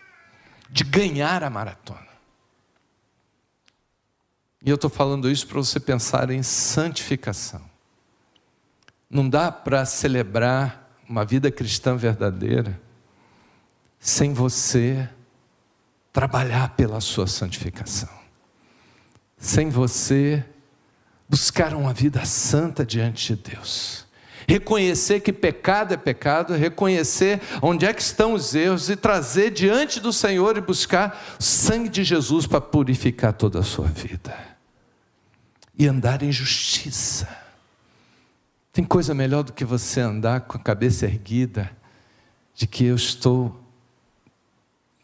[0.68, 2.08] de ganhar a maratona.
[4.64, 7.62] E eu estou falando isso para você pensar em santificação.
[9.08, 10.79] Não dá para celebrar
[11.10, 12.80] uma vida cristã verdadeira
[13.98, 15.08] sem você
[16.12, 18.08] trabalhar pela sua santificação,
[19.36, 20.44] sem você
[21.28, 24.06] buscar uma vida santa diante de Deus,
[24.46, 29.98] reconhecer que pecado é pecado, reconhecer onde é que estão os erros e trazer diante
[29.98, 34.36] do Senhor e buscar o sangue de Jesus para purificar toda a sua vida.
[35.76, 37.49] E andar em justiça.
[38.80, 41.70] Tem coisa melhor do que você andar com a cabeça erguida,
[42.54, 43.62] de que eu estou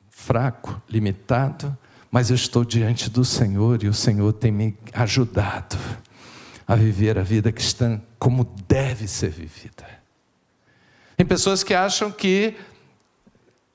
[0.08, 1.76] fraco, limitado,
[2.10, 5.76] mas eu estou diante do Senhor e o Senhor tem me ajudado
[6.66, 9.86] a viver a vida cristã como deve ser vivida.
[11.14, 12.56] Tem pessoas que acham que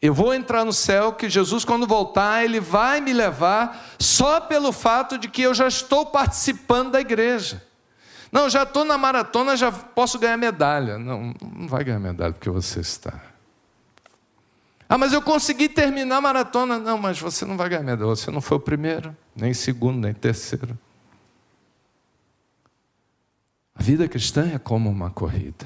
[0.02, 4.72] eu vou entrar no céu, que Jesus, quando voltar, ele vai me levar só pelo
[4.72, 7.70] fato de que eu já estou participando da igreja.
[8.32, 10.98] Não, já estou na maratona, já posso ganhar medalha.
[10.98, 13.20] Não, não vai ganhar medalha porque você está.
[14.88, 16.80] Ah, mas eu consegui terminar a maratona.
[16.80, 18.08] Não, mas você não vai ganhar medalha.
[18.08, 20.78] Você não foi o primeiro, nem segundo, nem terceiro.
[23.76, 25.66] A vida cristã é como uma corrida.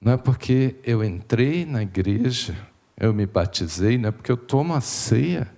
[0.00, 2.56] Não é porque eu entrei na igreja,
[2.96, 5.50] eu me batizei, não é porque eu tomo a ceia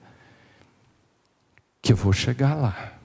[1.83, 3.00] que eu vou chegar lá.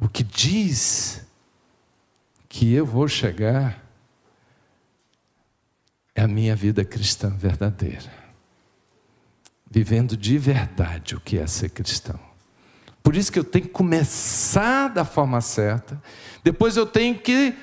[0.00, 1.26] O que diz
[2.48, 3.82] que eu vou chegar
[6.14, 8.10] é a minha vida cristã verdadeira.
[9.70, 12.18] Vivendo de verdade o que é ser cristão.
[13.02, 16.00] Por isso que eu tenho que começar da forma certa,
[16.42, 17.54] depois eu tenho que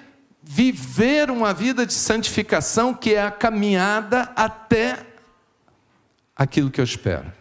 [0.41, 5.05] viver uma vida de santificação, que é a caminhada até
[6.35, 7.31] aquilo que eu espero.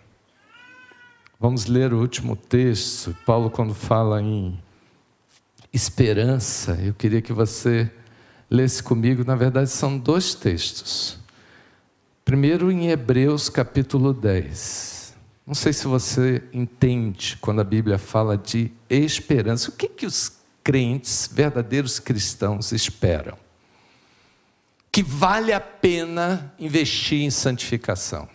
[1.38, 3.16] Vamos ler o último texto.
[3.26, 4.58] Paulo, quando fala em
[5.72, 7.90] esperança, eu queria que você
[8.50, 9.24] lesse comigo.
[9.24, 11.18] Na verdade, são dois textos.
[12.24, 15.14] Primeiro, em Hebreus capítulo 10.
[15.46, 19.70] Não sei se você entende quando a Bíblia fala de esperança.
[19.70, 23.36] O que, que os crentes, verdadeiros cristãos, esperam?
[24.90, 28.28] Que vale a pena investir em santificação.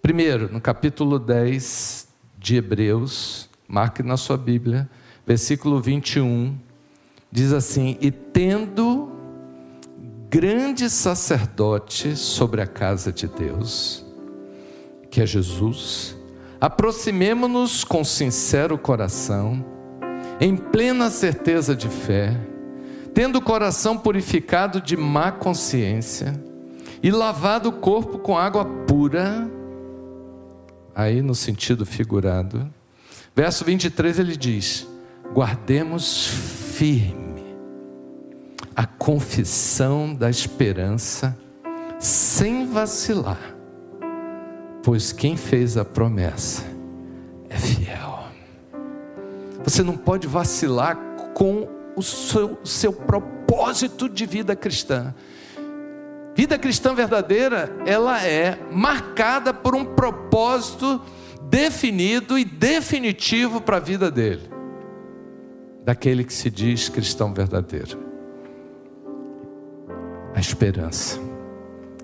[0.00, 2.08] Primeiro, no capítulo 10
[2.38, 4.88] de Hebreus, marque na sua Bíblia,
[5.26, 6.56] versículo 21,
[7.30, 9.10] diz assim: E tendo
[10.28, 14.04] grande sacerdote sobre a casa de Deus,
[15.10, 16.16] que é Jesus,
[16.60, 19.64] aproximemo-nos com sincero coração,
[20.40, 22.34] em plena certeza de fé,
[23.14, 26.32] tendo o coração purificado de má consciência
[27.02, 29.50] e lavado o corpo com água pura,
[30.94, 32.72] aí no sentido figurado.
[33.34, 34.86] Verso 23 ele diz:
[35.32, 37.56] guardemos firme
[38.74, 41.38] a confissão da esperança,
[41.98, 43.52] sem vacilar
[44.82, 46.64] pois quem fez a promessa
[47.48, 48.24] é fiel.
[49.64, 50.96] Você não pode vacilar
[51.34, 55.14] com o seu, seu propósito de vida cristã.
[56.34, 61.00] Vida cristã verdadeira, ela é marcada por um propósito
[61.42, 64.48] definido e definitivo para a vida dele,
[65.84, 67.98] daquele que se diz cristão verdadeiro.
[70.34, 71.20] A esperança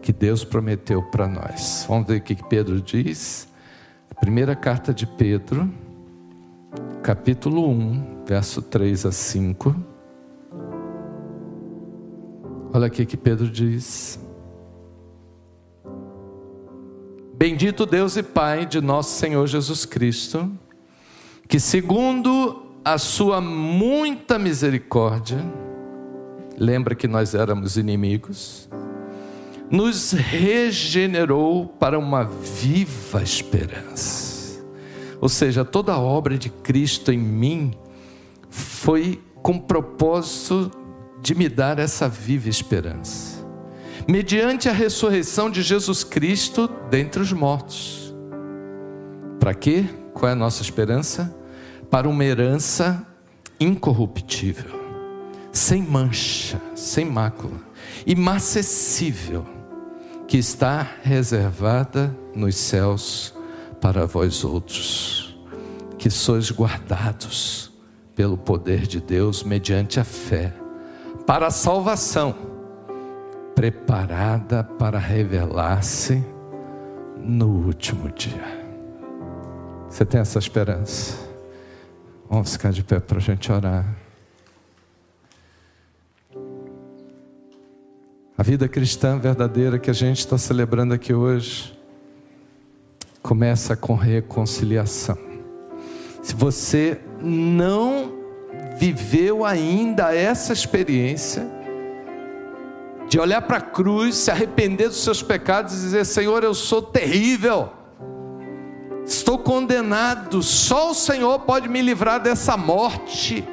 [0.03, 1.85] que Deus prometeu para nós.
[1.89, 3.49] Vamos ver o que Pedro diz.
[4.21, 5.71] Primeira carta de Pedro,
[7.03, 9.77] capítulo 1, verso 3 a 5.
[12.73, 14.19] Olha aqui que Pedro diz.
[17.35, 20.51] Bendito Deus e Pai de nosso Senhor Jesus Cristo,
[21.47, 25.39] que segundo a sua muita misericórdia,
[26.57, 28.69] lembra que nós éramos inimigos,
[29.71, 34.63] nos regenerou para uma viva esperança.
[35.21, 37.75] Ou seja, toda a obra de Cristo em mim
[38.49, 40.71] foi com propósito
[41.21, 43.39] de me dar essa viva esperança.
[44.07, 48.15] Mediante a ressurreição de Jesus Cristo dentre os mortos.
[49.39, 49.85] Para quê?
[50.15, 51.38] Qual é a nossa esperança?
[51.91, 53.07] Para uma herança
[53.59, 54.79] incorruptível,
[55.51, 57.61] sem mancha, sem mácula,
[58.07, 59.47] imacessível
[60.27, 63.35] que está reservada nos céus
[63.81, 65.39] para vós outros,
[65.97, 67.73] que sois guardados
[68.15, 70.53] pelo poder de Deus mediante a fé,
[71.27, 72.35] para a salvação,
[73.55, 76.23] preparada para revelar-se
[77.17, 78.67] no último dia.
[79.89, 81.28] Você tem essa esperança?
[82.31, 83.87] Vamos ficar de pé para a gente orar.
[88.37, 91.77] A vida cristã verdadeira que a gente está celebrando aqui hoje
[93.23, 95.19] começa com reconciliação.
[96.23, 98.13] Se você não
[98.79, 101.49] viveu ainda essa experiência
[103.09, 106.83] de olhar para a cruz, se arrepender dos seus pecados e dizer: Senhor, eu sou
[106.83, 107.71] terrível,
[109.09, 113.45] estou condenado, só o Senhor pode me livrar dessa morte,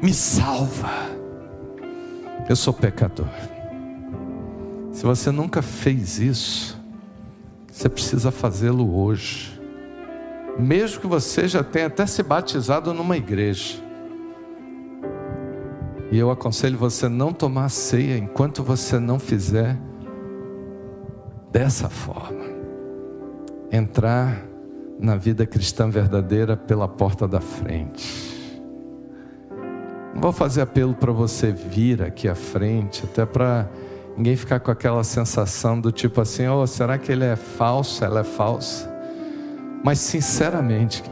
[0.00, 0.90] me salva,
[2.48, 3.28] eu sou pecador.
[4.92, 6.80] Se você nunca fez isso,
[7.70, 9.58] você precisa fazê-lo hoje.
[10.58, 13.76] Mesmo que você já tenha até se batizado numa igreja.
[16.10, 19.78] E eu aconselho você não tomar ceia enquanto você não fizer
[21.52, 22.49] dessa forma.
[23.70, 24.44] Entrar
[24.98, 28.30] na vida cristã verdadeira pela porta da frente.
[30.14, 33.68] Não vou fazer apelo para você vir aqui à frente, até para
[34.16, 38.04] ninguém ficar com aquela sensação do tipo assim: oh, será que ele é falso?
[38.04, 38.90] Ela é falsa?
[39.82, 41.02] Mas sinceramente,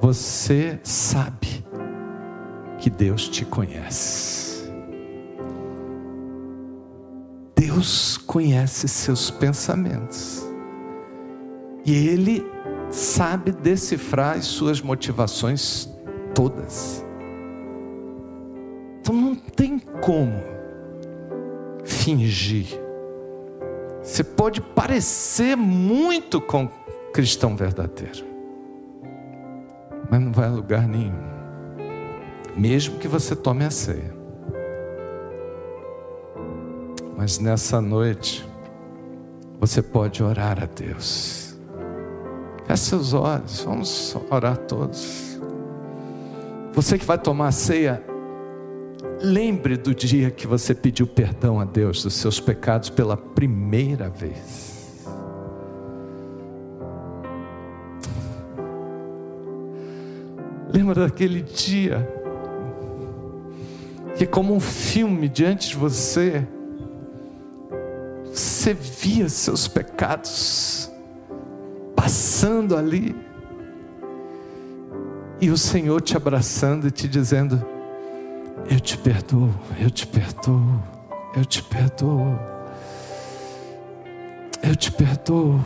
[0.00, 1.64] você sabe
[2.78, 4.72] que Deus te conhece.
[7.56, 10.43] Deus conhece seus pensamentos.
[11.84, 12.44] E Ele
[12.90, 15.88] sabe decifrar as suas motivações
[16.34, 17.04] todas.
[19.00, 20.42] Então não tem como
[21.84, 22.80] fingir.
[24.02, 26.68] Você pode parecer muito com
[27.12, 28.24] cristão verdadeiro,
[30.10, 31.34] mas não vai a lugar nenhum
[32.56, 34.14] mesmo que você tome a ceia.
[37.16, 38.46] Mas nessa noite,
[39.60, 41.43] você pode orar a Deus.
[42.76, 45.38] Seus olhos, vamos orar todos.
[46.72, 48.02] Você que vai tomar a ceia,
[49.22, 55.06] lembre do dia que você pediu perdão a Deus dos seus pecados pela primeira vez.
[60.72, 62.06] Lembra daquele dia
[64.16, 66.46] que como um filme diante de você,
[68.32, 70.90] você via seus pecados
[72.04, 73.16] passando ali,
[75.40, 77.64] e o Senhor te abraçando e te dizendo:
[78.70, 79.48] Eu te perdoo,
[79.80, 80.82] eu te perdoo,
[81.34, 82.38] eu te perdoo,
[84.62, 85.64] eu te perdoo.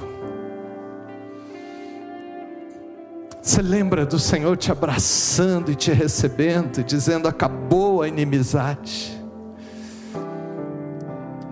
[3.43, 9.21] Você lembra do Senhor te abraçando e te recebendo, dizendo: acabou a inimizade.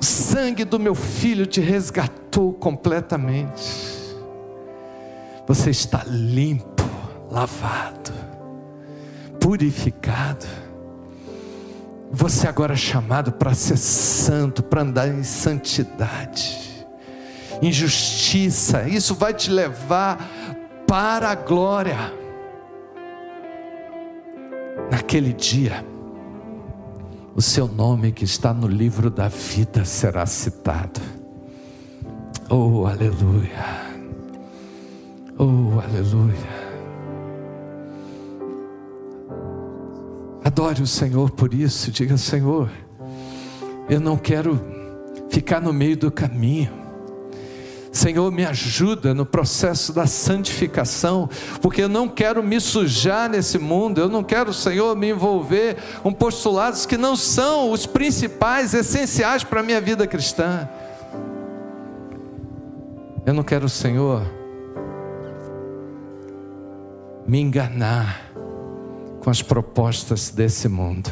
[0.00, 3.95] O sangue do meu filho te resgatou completamente.
[5.46, 6.82] Você está limpo,
[7.30, 8.12] lavado,
[9.40, 10.46] purificado.
[12.10, 16.86] Você agora é chamado para ser santo, para andar em santidade,
[17.62, 18.88] em justiça.
[18.88, 20.18] Isso vai te levar
[20.86, 22.12] para a glória.
[24.90, 25.84] Naquele dia,
[27.36, 31.00] o seu nome que está no livro da vida será citado.
[32.48, 33.85] Oh, aleluia.
[35.80, 36.66] Aleluia.
[40.44, 41.90] Adore o Senhor por isso.
[41.90, 42.70] Diga, Senhor,
[43.88, 44.60] eu não quero
[45.28, 46.70] ficar no meio do caminho.
[47.90, 51.30] Senhor, me ajuda no processo da santificação,
[51.62, 56.12] porque eu não quero me sujar nesse mundo, eu não quero, Senhor, me envolver com
[56.12, 60.68] postulados que não são os principais, essenciais para a minha vida cristã.
[63.24, 64.22] Eu não quero, Senhor,
[67.26, 68.22] me enganar
[69.20, 71.10] com as propostas desse mundo.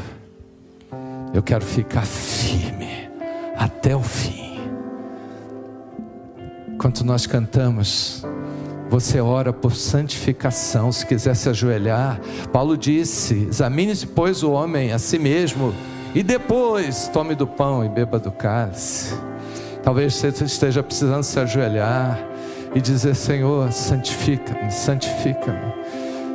[1.32, 3.10] Eu quero ficar firme
[3.56, 4.60] até o fim.
[6.72, 8.24] Enquanto nós cantamos,
[8.88, 12.20] você ora por santificação, se quiser se ajoelhar.
[12.52, 15.74] Paulo disse: examine-se, pois, o homem a si mesmo,
[16.14, 19.14] e depois tome do pão e beba do cálice.
[19.82, 22.18] Talvez você esteja precisando se ajoelhar
[22.74, 25.72] e dizer: Senhor, santifica-me, santifica-me,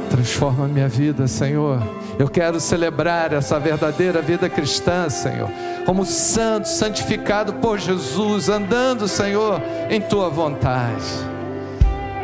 [0.09, 1.81] transforma minha vida, Senhor.
[2.17, 5.49] Eu quero celebrar essa verdadeira vida cristã, Senhor
[5.89, 11.03] como santo, santificado por Jesus, andando, Senhor, em tua vontade.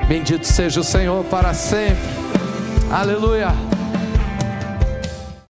[0.07, 1.97] Bendito seja o Senhor para sempre.
[2.91, 3.74] Aleluia.